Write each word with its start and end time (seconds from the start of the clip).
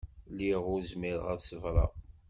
Lliɣ 0.31 0.61
ur 0.73 0.81
zmireɣ 0.91 1.25
ad 1.33 1.39
ṣebreɣ. 1.49 1.91